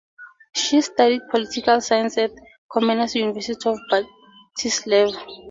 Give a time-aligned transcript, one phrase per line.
[0.55, 2.31] She studied political science at
[2.71, 3.77] Comenius University in
[4.57, 5.15] Bratislava.